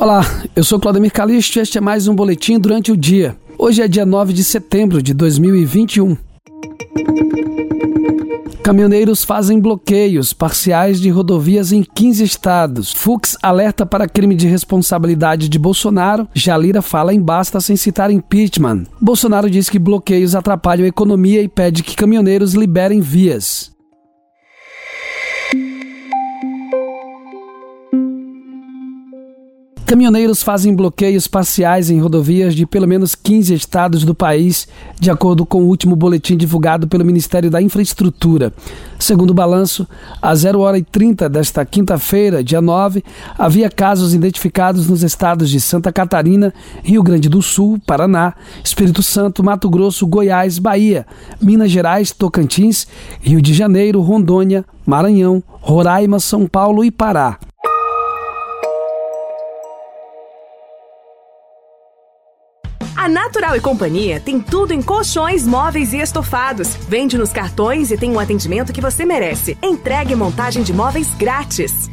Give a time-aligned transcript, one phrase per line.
[0.00, 0.22] Olá,
[0.56, 3.36] eu sou Claudemir Calixto e este é mais um Boletim Durante o Dia.
[3.58, 6.16] Hoje é dia 9 de setembro de 2021.
[8.62, 12.94] Caminhoneiros fazem bloqueios parciais de rodovias em 15 estados.
[12.94, 16.26] Fux alerta para crime de responsabilidade de Bolsonaro.
[16.32, 18.84] Jalira fala em basta sem citar impeachment.
[18.98, 23.70] Bolsonaro diz que bloqueios atrapalham a economia e pede que caminhoneiros liberem vias.
[29.90, 34.68] Caminhoneiros fazem bloqueios parciais em rodovias de pelo menos 15 estados do país,
[35.00, 38.52] de acordo com o último boletim divulgado pelo Ministério da Infraestrutura.
[39.00, 39.88] Segundo o balanço,
[40.22, 43.02] às 0 hora e 30 desta quinta-feira, dia 9,
[43.36, 46.54] havia casos identificados nos estados de Santa Catarina,
[46.84, 51.04] Rio Grande do Sul, Paraná, Espírito Santo, Mato Grosso, Goiás, Bahia,
[51.42, 52.86] Minas Gerais, Tocantins,
[53.20, 57.40] Rio de Janeiro, Rondônia, Maranhão, Roraima, São Paulo e Pará.
[63.00, 66.76] A Natural e Companhia tem tudo em colchões, móveis e estofados.
[66.86, 69.56] Vende nos cartões e tem um atendimento que você merece.
[69.62, 71.90] Entregue montagem de móveis grátis.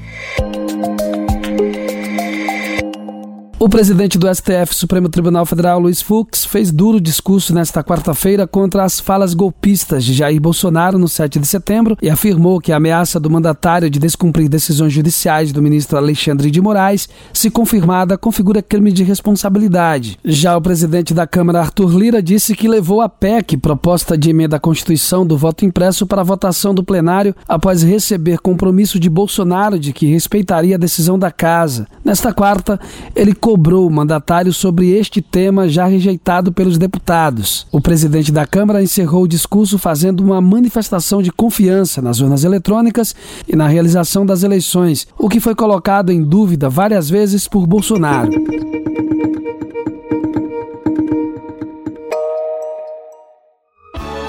[3.59, 8.83] O presidente do STF, Supremo Tribunal Federal, Luiz Fux, fez duro discurso nesta quarta-feira contra
[8.83, 13.19] as falas golpistas de Jair Bolsonaro no 7 de setembro e afirmou que a ameaça
[13.19, 18.91] do mandatário de descumprir decisões judiciais do ministro Alexandre de Moraes, se confirmada, configura crime
[18.91, 20.19] de responsabilidade.
[20.23, 24.58] Já o presidente da Câmara, Arthur Lira, disse que levou a PEC, proposta de emenda
[24.58, 29.94] à Constituição do voto impresso, para votação do plenário após receber compromisso de Bolsonaro de
[29.94, 31.88] que respeitaria a decisão da casa.
[32.05, 32.80] Nesta quarta,
[33.16, 37.66] ele cobrou o mandatário sobre este tema já rejeitado pelos deputados.
[37.72, 43.16] O presidente da Câmara encerrou o discurso fazendo uma manifestação de confiança nas urnas eletrônicas
[43.47, 48.30] e na realização das eleições, o que foi colocado em dúvida várias vezes por Bolsonaro.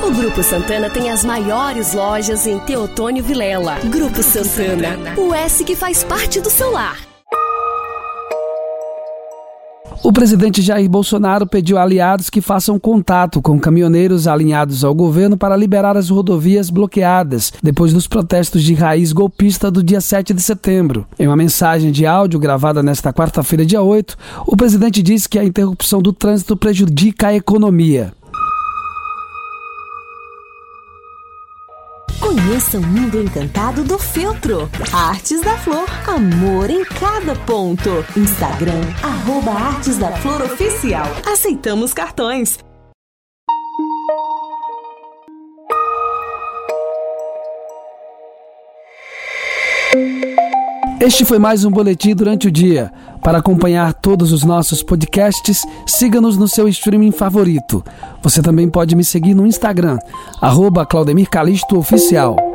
[0.07, 3.77] O Grupo Santana tem as maiores lojas em Teotônio Vilela.
[3.91, 7.08] Grupo Santana, o S que faz parte do seu lar.
[10.03, 15.57] O presidente Jair Bolsonaro pediu aliados que façam contato com caminhoneiros alinhados ao governo para
[15.57, 21.05] liberar as rodovias bloqueadas depois dos protestos de raiz golpista do dia 7 de setembro.
[21.19, 24.17] Em uma mensagem de áudio gravada nesta quarta-feira, dia 8,
[24.47, 28.13] o presidente disse que a interrupção do trânsito prejudica a economia.
[32.29, 34.69] Conheça o mundo encantado do feltro.
[34.93, 37.89] Artes da Flor, amor em cada ponto.
[38.15, 41.07] Instagram, arroba Artes da Flor Oficial.
[41.27, 42.59] Aceitamos cartões.
[51.01, 52.93] Este foi mais um boletim durante o dia.
[53.29, 57.85] Para acompanhar todos os nossos podcasts, siga-nos no seu streaming favorito.
[58.23, 59.99] Você também pode me seguir no Instagram,
[60.41, 61.29] arroba Claudemir
[61.77, 62.48] Oficial.